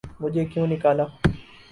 [0.19, 1.05] 'مجھے کیوں نکالا؟